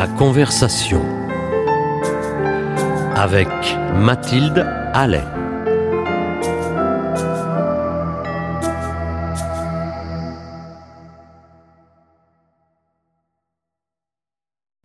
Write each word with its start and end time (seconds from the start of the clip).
La 0.00 0.08
conversation 0.08 1.02
avec 3.14 3.48
Mathilde 3.98 4.66
Allais. 4.94 5.20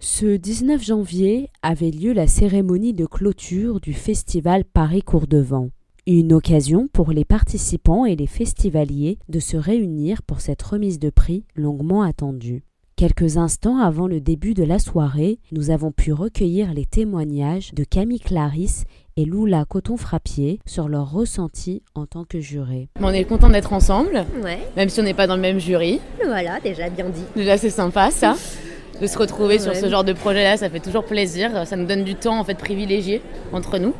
Ce 0.00 0.36
19 0.36 0.82
janvier 0.82 1.50
avait 1.62 1.92
lieu 1.92 2.12
la 2.12 2.26
cérémonie 2.26 2.92
de 2.92 3.06
clôture 3.06 3.80
du 3.80 3.92
festival 3.92 4.64
Paris 4.64 5.02
Cours-de-Vent. 5.02 5.70
Une 6.08 6.32
occasion 6.32 6.88
pour 6.92 7.12
les 7.12 7.24
participants 7.24 8.06
et 8.06 8.16
les 8.16 8.26
festivaliers 8.26 9.20
de 9.28 9.38
se 9.38 9.56
réunir 9.56 10.24
pour 10.24 10.40
cette 10.40 10.62
remise 10.62 10.98
de 10.98 11.10
prix 11.10 11.44
longuement 11.54 12.02
attendue. 12.02 12.64
Quelques 12.96 13.36
instants 13.36 13.76
avant 13.78 14.06
le 14.06 14.22
début 14.22 14.54
de 14.54 14.64
la 14.64 14.78
soirée, 14.78 15.38
nous 15.52 15.68
avons 15.70 15.92
pu 15.92 16.14
recueillir 16.14 16.72
les 16.72 16.86
témoignages 16.86 17.74
de 17.74 17.84
Camille 17.84 18.20
Clarisse 18.20 18.84
et 19.18 19.26
Lula 19.26 19.66
Coton-Frappier 19.68 20.60
sur 20.64 20.88
leur 20.88 21.10
ressenti 21.10 21.82
en 21.94 22.06
tant 22.06 22.24
que 22.24 22.40
juré. 22.40 22.88
On 23.02 23.10
est 23.12 23.24
content 23.24 23.50
d'être 23.50 23.74
ensemble, 23.74 24.24
Ouais, 24.42 24.60
même 24.76 24.88
si 24.88 24.98
on 24.98 25.02
n'est 25.02 25.12
pas 25.12 25.26
dans 25.26 25.36
le 25.36 25.42
même 25.42 25.58
jury. 25.58 26.00
voilà, 26.24 26.58
déjà 26.60 26.88
bien 26.88 27.10
dit. 27.10 27.20
Déjà, 27.34 27.58
c'est 27.58 27.68
sympa 27.68 28.10
ça. 28.10 28.34
De 29.02 29.06
se 29.06 29.18
retrouver 29.18 29.58
sur 29.58 29.72
Ouais. 29.72 29.78
ce 29.78 29.90
genre 29.90 30.04
de 30.04 30.14
projet-là, 30.14 30.56
ça 30.56 30.70
fait 30.70 30.80
toujours 30.80 31.04
plaisir. 31.04 31.66
Ça 31.66 31.76
nous 31.76 31.84
donne 31.84 32.02
du 32.02 32.14
temps 32.14 32.38
en 32.40 32.44
fait 32.44 32.56
privilégié 32.56 33.20
entre 33.52 33.76
nous. 33.76 33.92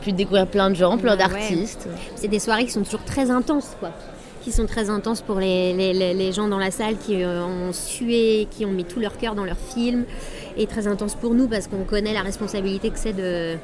Puis 0.00 0.10
de 0.10 0.16
découvrir 0.16 0.48
plein 0.48 0.68
de 0.68 0.74
gens, 0.74 0.98
plein 0.98 1.12
Ouais. 1.12 1.18
d'artistes. 1.18 1.88
C'est 2.16 2.26
des 2.26 2.40
soirées 2.40 2.64
qui 2.64 2.72
sont 2.72 2.82
toujours 2.82 3.04
très 3.04 3.30
intenses, 3.30 3.76
quoi. 3.78 3.92
Qui 4.42 4.50
sont 4.50 4.66
très 4.66 4.90
intenses 4.90 5.20
pour 5.20 5.38
les, 5.38 5.72
les- 5.72 6.32
gens 6.32 6.48
dans 6.48 6.58
la 6.58 6.72
salle 6.72 6.96
qui 6.96 7.22
euh, 7.22 7.44
ont 7.44 7.72
sué, 7.72 8.48
qui 8.50 8.64
ont 8.66 8.72
mis 8.72 8.84
tout 8.84 8.98
leur 8.98 9.16
cœur 9.16 9.34
dans 9.36 9.44
leur 9.44 9.56
film. 9.56 10.04
Et 10.56 10.66
très 10.66 10.88
intense 10.88 11.14
pour 11.14 11.34
nous 11.34 11.46
parce 11.46 11.68
qu'on 11.68 11.84
connaît 11.84 12.12
la 12.12 12.22
responsabilité 12.22 12.90
que 12.90 12.98
c'est 12.98 13.12
de, 13.12 13.54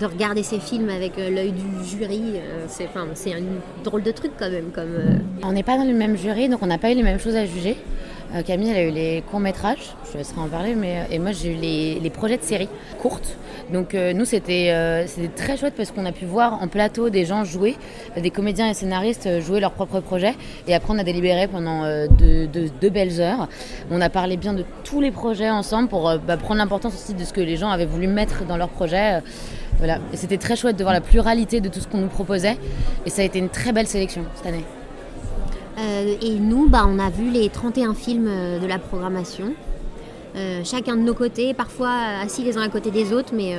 de 0.00 0.06
regarder 0.06 0.42
ces 0.42 0.60
films 0.60 0.88
avec 0.88 1.18
euh, 1.18 1.28
l'œil 1.28 1.52
du 1.52 1.62
jury. 1.86 2.22
Euh, 2.36 2.64
c'est 2.68 2.86
enfin, 2.86 3.06
un 3.06 3.82
drôle 3.84 4.02
de 4.02 4.12
truc 4.12 4.32
quand 4.38 4.50
même. 4.50 4.70
Comme, 4.74 4.96
On 5.42 5.52
n'est 5.52 5.62
pas 5.62 5.76
dans 5.76 5.84
le 5.84 5.92
même 5.94 6.16
jury, 6.16 6.48
donc 6.48 6.62
on 6.62 6.66
n'a 6.66 6.78
pas 6.78 6.90
eu 6.90 6.94
les 6.94 7.02
mêmes 7.02 7.20
choses 7.20 7.36
à 7.36 7.44
juger. 7.44 7.76
Euh, 8.34 8.42
Camille, 8.42 8.70
elle 8.70 8.76
a 8.76 8.88
eu 8.88 8.90
les 8.90 9.22
courts-métrages, 9.30 9.94
je 10.10 10.18
laisserai 10.18 10.40
en 10.40 10.48
parler, 10.48 10.74
mais 10.74 11.00
euh, 11.00 11.14
et 11.14 11.18
moi 11.18 11.32
j'ai 11.32 11.52
eu 11.52 12.00
les, 12.00 12.10
projets 12.10 12.38
de 12.38 12.42
séries 12.42 12.68
courtes. 13.00 13.36
Donc 13.72 13.94
euh, 13.94 14.12
nous 14.12 14.24
c'était 14.24 14.68
euh, 14.70 15.06
très 15.36 15.56
chouette 15.56 15.74
parce 15.76 15.90
qu'on 15.90 16.06
a 16.06 16.12
pu 16.12 16.24
voir 16.24 16.62
en 16.62 16.68
plateau 16.68 17.10
des 17.10 17.24
gens 17.24 17.44
jouer, 17.44 17.76
des 18.16 18.30
comédiens 18.30 18.68
et 18.70 18.74
scénaristes 18.74 19.40
jouer 19.40 19.60
leurs 19.60 19.72
propres 19.72 20.00
projets. 20.00 20.34
Et 20.66 20.74
après 20.74 20.94
on 20.94 20.98
a 20.98 21.04
délibéré 21.04 21.46
pendant 21.46 21.84
deux, 22.08 22.90
belles 22.90 23.20
heures. 23.20 23.48
On 23.90 24.00
a 24.00 24.08
parlé 24.08 24.36
bien 24.36 24.54
de 24.54 24.64
tous 24.84 25.00
les 25.00 25.10
projets 25.10 25.50
ensemble 25.50 25.88
pour 25.88 26.12
bah, 26.26 26.36
prendre 26.36 26.58
l'importance 26.58 26.94
aussi 26.94 27.14
de 27.14 27.24
ce 27.24 27.32
que 27.32 27.40
les 27.40 27.56
gens 27.56 27.70
avaient 27.70 27.86
voulu 27.86 28.06
mettre 28.06 28.44
dans 28.46 28.56
leurs 28.56 28.68
projets. 28.68 29.20
Voilà. 29.78 29.98
C'était 30.14 30.38
très 30.38 30.56
chouette 30.56 30.76
de 30.76 30.82
voir 30.82 30.94
la 30.94 31.00
pluralité 31.00 31.60
de 31.60 31.68
tout 31.68 31.80
ce 31.80 31.88
qu'on 31.88 31.98
nous 31.98 32.08
proposait. 32.08 32.56
Et 33.06 33.10
ça 33.10 33.22
a 33.22 33.24
été 33.24 33.38
une 33.38 33.48
très 33.48 33.72
belle 33.72 33.86
sélection 33.86 34.24
cette 34.36 34.46
année. 34.46 34.64
Euh, 35.78 36.14
et 36.20 36.34
nous, 36.38 36.68
bah, 36.68 36.84
on 36.88 36.98
a 36.98 37.08
vu 37.10 37.30
les 37.30 37.48
31 37.48 37.94
films 37.94 38.26
euh, 38.28 38.58
de 38.58 38.66
la 38.66 38.78
programmation, 38.78 39.54
Euh, 40.34 40.62
chacun 40.64 40.96
de 40.96 41.02
nos 41.02 41.12
côtés, 41.12 41.52
parfois 41.52 41.92
assis 42.22 42.42
les 42.42 42.56
uns 42.56 42.62
à 42.62 42.70
côté 42.70 42.90
des 42.90 43.12
autres, 43.12 43.34
mais, 43.34 43.54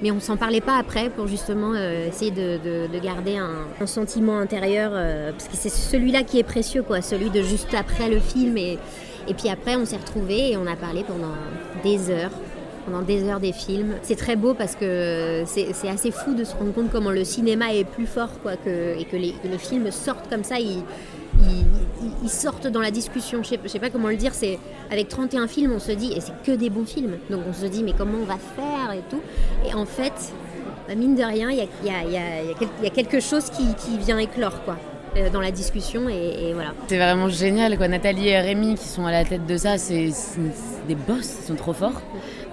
mais 0.00 0.10
on 0.10 0.20
s'en 0.20 0.38
parlait 0.38 0.62
pas 0.62 0.78
après 0.78 1.10
pour 1.10 1.26
justement 1.26 1.74
essayer 1.74 2.30
de, 2.30 2.56
de- 2.64 2.86
de 2.90 2.98
garder 2.98 3.36
un, 3.36 3.86
sentiment 3.86 4.38
intérieur, 4.38 4.92
parce 5.32 5.48
que 5.48 5.56
c'est 5.56 5.68
celui-là 5.68 6.22
qui 6.22 6.38
est 6.38 6.44
précieux, 6.54 6.82
quoi, 6.82 7.02
celui 7.02 7.28
de 7.28 7.42
juste 7.42 7.74
après 7.74 8.08
le 8.08 8.20
film. 8.20 8.56
Et, 8.56 8.78
et 9.28 9.34
puis 9.34 9.50
après, 9.50 9.76
on 9.76 9.84
s'est 9.84 9.98
retrouvés 9.98 10.52
et 10.52 10.56
on 10.56 10.66
a 10.66 10.76
parlé 10.76 11.04
pendant 11.06 11.34
des 11.84 12.08
heures. 12.10 12.32
Pendant 12.86 13.02
des 13.02 13.24
heures 13.28 13.40
des 13.40 13.52
films. 13.52 13.96
C'est 14.02 14.16
très 14.16 14.34
beau 14.36 14.54
parce 14.54 14.76
que 14.76 15.42
c'est 15.44 15.88
assez 15.90 16.10
fou 16.10 16.32
de 16.32 16.44
se 16.44 16.54
rendre 16.56 16.72
compte 16.72 16.90
comment 16.90 17.10
le 17.10 17.22
cinéma 17.24 17.74
est 17.74 17.84
plus 17.84 18.06
fort 18.06 18.30
quoi, 18.42 18.56
que, 18.56 18.98
et 18.98 19.04
que 19.04 19.16
les, 19.18 19.32
que 19.32 19.46
les 19.46 19.58
films 19.58 19.90
sortent 19.90 20.30
comme 20.30 20.42
ça. 20.44 20.54
Ils, 22.22 22.30
sortent 22.30 22.66
dans 22.66 22.80
la 22.80 22.90
discussion. 22.90 23.42
Je 23.42 23.48
sais, 23.48 23.60
sais 23.66 23.78
pas 23.78 23.90
comment 23.90 24.08
le 24.08 24.16
dire. 24.16 24.34
C'est 24.34 24.58
avec 24.90 25.08
31 25.08 25.46
films, 25.46 25.72
on 25.72 25.78
se 25.78 25.92
dit 25.92 26.12
et 26.12 26.20
c'est 26.20 26.32
que 26.44 26.52
des 26.52 26.70
bons 26.70 26.84
films. 26.84 27.18
Donc 27.30 27.42
on 27.48 27.52
se 27.52 27.66
dit 27.66 27.82
mais 27.82 27.94
comment 27.96 28.18
on 28.20 28.24
va 28.24 28.38
faire 28.38 28.92
et 28.92 29.02
tout. 29.10 29.20
Et 29.68 29.74
en 29.74 29.86
fait, 29.86 30.32
bah, 30.86 30.94
mine 30.94 31.14
de 31.14 31.22
rien, 31.22 31.50
il 31.50 31.58
y 31.84 32.86
a, 32.86 32.90
quelque 32.90 33.20
chose 33.20 33.50
qui, 33.50 33.74
qui 33.74 33.98
vient 33.98 34.18
éclore 34.18 34.62
quoi 34.64 34.76
dans 35.32 35.40
la 35.40 35.50
discussion 35.50 36.08
et, 36.08 36.52
voilà. 36.54 36.70
C'est 36.86 36.98
vraiment 36.98 37.28
génial 37.28 37.76
quoi. 37.76 37.88
Nathalie 37.88 38.28
et 38.28 38.38
Rémi 38.40 38.74
qui 38.74 38.86
sont 38.86 39.06
à 39.06 39.12
la 39.12 39.24
tête 39.24 39.46
de 39.46 39.56
ça, 39.56 39.78
c'est 39.78 40.10
des 40.86 40.94
boss, 40.94 41.38
ils 41.40 41.46
sont 41.46 41.54
trop 41.54 41.72
forts. 41.72 42.00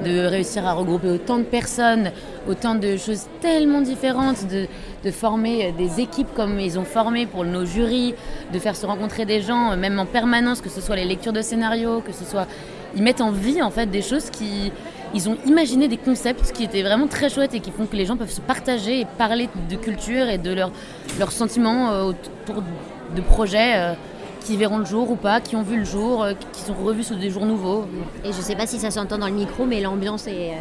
De 0.04 0.26
réussir 0.26 0.66
à 0.66 0.74
regrouper 0.74 1.10
autant 1.10 1.38
de 1.38 1.44
personnes, 1.44 2.12
autant 2.50 2.76
de 2.76 2.98
choses 2.98 3.28
tellement 3.40 3.82
différentes, 3.82 4.46
de, 4.48 4.68
de 5.06 5.12
former 5.12 5.72
des 5.78 6.02
équipes 6.02 6.34
comme 6.36 6.60
ils 6.60 6.78
ont 6.78 6.84
formé 6.84 7.26
pour 7.26 7.46
nos 7.46 7.66
jurys, 7.66 8.14
de 8.52 8.60
faire 8.60 8.76
se 8.76 8.86
rencontrer 8.86 9.26
des 9.26 9.42
gens, 9.42 9.72
euh, 9.72 9.78
même 9.78 9.98
en 10.00 10.06
permanence, 10.06 10.60
que 10.60 10.70
ce 10.70 10.82
soit 10.82 10.98
les 10.98 11.06
lectures 11.06 11.34
de 11.34 11.42
scénarios, 11.42 12.02
que 12.02 12.12
ce 12.12 12.26
soit. 12.26 12.48
Ils 12.96 13.04
mettent 13.04 13.22
en 13.22 13.32
vie 13.32 13.62
en 13.62 13.72
fait 13.72 13.88
des 13.88 14.02
choses 14.02 14.30
qui. 14.30 14.72
Ils 15.16 15.30
ont 15.30 15.38
imaginé 15.46 15.88
des 15.88 15.96
concepts 15.96 16.52
qui 16.52 16.66
étaient 16.66 16.84
vraiment 16.84 17.08
très 17.08 17.30
chouettes 17.30 17.54
et 17.54 17.62
qui 17.62 17.72
font 17.72 17.86
que 17.86 17.96
les 17.96 18.06
gens 18.06 18.18
peuvent 18.18 18.30
se 18.30 18.42
partager 18.42 19.00
et 19.00 19.06
parler 19.06 19.48
de 19.70 19.78
culture 19.78 20.28
et 20.28 20.38
de 20.38 20.54
leurs 20.54 21.32
sentiments 21.32 21.90
euh, 21.92 22.04
autour 22.04 22.62
de 23.16 23.22
projets 23.22 23.78
euh, 23.78 23.94
qui 24.42 24.58
verront 24.58 24.78
le 24.78 24.86
jour 24.86 25.10
ou 25.10 25.16
pas, 25.16 25.40
qui 25.40 25.56
ont 25.56 25.62
vu 25.62 25.78
le 25.78 25.86
jour, 25.86 26.22
euh, 26.22 26.34
qui 26.52 26.64
sont 26.64 26.74
revus 26.74 27.04
sous 27.04 27.16
des 27.16 27.30
jours 27.30 27.46
nouveaux. 27.46 27.86
Et 28.26 28.34
je 28.34 28.42
sais 28.42 28.56
pas 28.56 28.68
si 28.68 28.78
ça 28.78 28.92
s'entend 28.92 29.18
dans 29.18 29.28
le 29.28 29.34
micro, 29.34 29.66
mais 29.66 29.80
l'ambiance 29.80 30.28
est, 30.28 30.52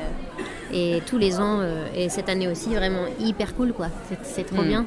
est 0.73 1.05
tous 1.07 1.19
les 1.19 1.39
ans 1.41 1.59
euh, 1.61 1.87
et 1.97 2.09
cette 2.09 2.29
année 2.29 2.49
aussi 2.49 2.71
vraiment 2.75 3.05
hyper 3.21 3.55
cool 3.55 3.73
quoi. 3.73 3.87
C'est- 4.25 4.45
trop 4.45 4.63
Mm. 4.63 4.67
bien. 4.69 4.87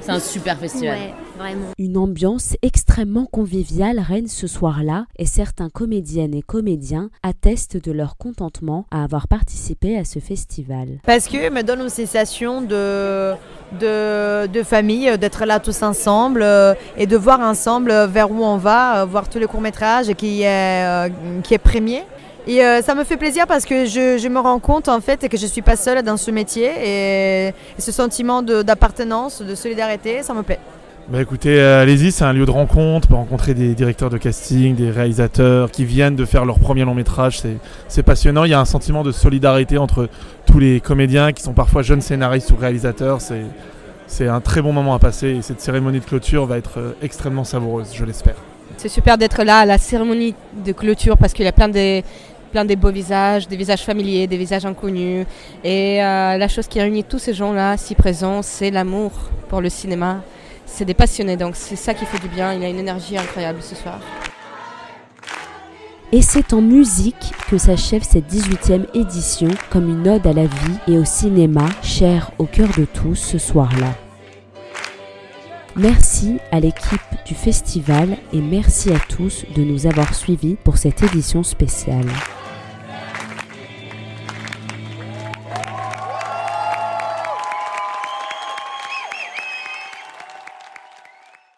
C'est 0.00 0.10
un 0.12 0.18
super 0.20 0.58
festival. 0.58 0.98
Ouais, 0.98 1.14
vraiment. 1.38 1.66
Une 1.78 1.96
ambiance 1.96 2.56
extrêmement 2.60 3.24
conviviale 3.24 3.98
règne 4.00 4.26
ce 4.26 4.46
soir-là 4.46 5.06
et 5.18 5.24
certains 5.26 5.70
comédiennes 5.70 6.34
et 6.34 6.42
comédiens 6.42 7.08
attestent 7.22 7.82
de 7.82 7.92
leur 7.92 8.16
contentement 8.18 8.86
à 8.90 9.02
avoir 9.04 9.28
participé 9.28 9.96
à 9.96 10.04
ce 10.04 10.18
festival. 10.18 10.98
Parce 11.06 11.28
que 11.28 11.48
me 11.50 11.62
donne 11.62 11.80
une 11.80 11.88
sensation 11.88 12.60
de, 12.60 13.32
de, 13.80 14.46
de 14.46 14.62
famille, 14.62 15.16
d'être 15.18 15.44
là 15.46 15.58
tous 15.60 15.82
ensemble 15.82 16.42
euh, 16.42 16.74
et 16.96 17.06
de 17.06 17.16
voir 17.16 17.40
ensemble 17.40 17.92
vers 18.06 18.30
où 18.30 18.44
on 18.44 18.56
va, 18.56 19.00
euh, 19.02 19.04
voir 19.06 19.28
tous 19.28 19.38
les 19.38 19.46
courts-métrages 19.46 20.12
qui 20.14 20.42
est, 20.42 20.84
euh, 20.84 21.08
qui 21.42 21.54
est 21.54 21.58
premier. 21.58 22.02
Et 22.46 22.62
euh, 22.62 22.82
ça 22.82 22.94
me 22.94 23.04
fait 23.04 23.16
plaisir 23.16 23.46
parce 23.46 23.64
que 23.64 23.86
je, 23.86 24.18
je 24.18 24.28
me 24.28 24.38
rends 24.38 24.58
compte 24.58 24.88
en 24.88 25.00
fait 25.00 25.28
que 25.28 25.36
je 25.38 25.44
ne 25.44 25.48
suis 25.50 25.62
pas 25.62 25.76
seule 25.76 26.02
dans 26.02 26.18
ce 26.18 26.30
métier 26.30 26.70
et, 26.84 27.48
et 27.48 27.80
ce 27.80 27.90
sentiment 27.90 28.42
de- 28.42 28.62
d'appartenance, 28.62 29.40
de, 29.40 29.54
solidarité, 29.54 30.22
ça 30.22 30.34
me 30.34 30.42
plaît. 30.42 30.58
Bah 31.08 31.20
écoutez, 31.22 31.58
euh, 31.60 31.82
allez-y, 31.82 32.12
c'est 32.12 32.24
un 32.24 32.32
lieu 32.32 32.44
de 32.46 32.50
rencontre 32.50 33.08
pour 33.08 33.18
rencontrer 33.18 33.52
des 33.54 33.74
directeurs 33.74 34.08
de 34.10 34.16
casting, 34.18 34.74
des 34.74 34.90
réalisateurs 34.90 35.70
qui 35.70 35.84
viennent 35.86 36.16
de 36.16 36.24
faire 36.26 36.44
leur 36.44 36.58
premier 36.58 36.84
long 36.84 36.94
métrage. 36.94 37.40
C'est- 37.40 37.56
C'est 37.88 38.02
passionnant. 38.02 38.44
Il 38.44 38.50
y 38.50 38.54
a 38.54 38.60
un 38.60 38.64
sentiment 38.66 39.02
de 39.02 39.12
solidarité 39.12 39.76
entre 39.78 40.08
tous 40.46 40.58
les 40.58 40.80
comédiens 40.80 41.32
qui 41.32 41.42
sont 41.42 41.52
parfois 41.54 41.82
jeunes 41.82 42.00
scénaristes 42.02 42.50
ou 42.50 42.56
réalisateurs. 42.56 43.20
C'est 43.20 43.42
c'est 44.06 44.28
un 44.28 44.42
très 44.42 44.60
bon 44.60 44.72
moment 44.74 44.92
à 44.94 44.98
passer 44.98 45.28
et 45.28 45.40
cette 45.42 45.62
cérémonie 45.62 45.98
de 45.98 46.04
clôture 46.04 46.44
va 46.44 46.58
être 46.58 46.78
euh, 46.78 46.92
extrêmement 47.02 47.42
savoureuse, 47.44 47.88
je 47.94 48.04
l'espère. 48.04 48.34
C'est 48.76 48.88
super 48.90 49.16
d'être 49.16 49.42
là 49.44 49.58
à 49.60 49.64
la 49.66 49.78
cérémonie 49.78 50.34
de 50.64 50.72
clôture 50.72 51.16
parce 51.16 51.32
qu'il 51.32 51.44
y 51.46 51.48
a 51.48 51.52
plein 51.52 51.68
des, 51.68 52.04
plein 52.54 52.64
des 52.64 52.76
beaux 52.76 52.92
visages, 52.92 53.48
des 53.48 53.56
visages 53.56 53.82
familiers, 53.82 54.28
des 54.28 54.36
visages 54.36 54.64
inconnus. 54.64 55.26
Et 55.64 56.00
euh, 56.00 56.36
la 56.36 56.46
chose 56.46 56.68
qui 56.68 56.80
réunit 56.80 57.02
tous 57.02 57.18
ces 57.18 57.34
gens-là, 57.34 57.76
si 57.76 57.96
présents, 57.96 58.42
c'est 58.42 58.70
l'amour 58.70 59.10
pour 59.48 59.60
le 59.60 59.68
cinéma. 59.68 60.22
C'est 60.64 60.84
des 60.84 60.94
passionnés, 60.94 61.36
donc 61.36 61.56
c'est 61.56 61.74
ça 61.74 61.94
qui 61.94 62.06
fait 62.06 62.20
du 62.20 62.28
bien. 62.28 62.52
Il 62.52 62.62
a 62.62 62.68
une 62.68 62.78
énergie 62.78 63.18
incroyable 63.18 63.58
ce 63.60 63.74
soir. 63.74 63.98
Et 66.12 66.22
c'est 66.22 66.52
en 66.52 66.60
musique 66.60 67.32
que 67.50 67.58
s'achève 67.58 68.04
cette 68.04 68.32
18e 68.32 68.86
édition 68.94 69.48
comme 69.70 69.90
une 69.90 70.06
ode 70.06 70.24
à 70.24 70.32
la 70.32 70.46
vie 70.46 70.78
et 70.86 70.96
au 70.96 71.04
cinéma 71.04 71.66
cher 71.82 72.30
au 72.38 72.44
cœur 72.44 72.68
de 72.78 72.84
tous 72.84 73.16
ce 73.16 73.38
soir-là. 73.38 73.94
Merci 75.74 76.36
à 76.52 76.60
l'équipe 76.60 77.00
du 77.26 77.34
festival 77.34 78.16
et 78.32 78.40
merci 78.40 78.92
à 78.92 79.00
tous 79.00 79.44
de 79.56 79.64
nous 79.64 79.88
avoir 79.88 80.14
suivis 80.14 80.54
pour 80.62 80.76
cette 80.76 81.02
édition 81.02 81.42
spéciale. 81.42 82.06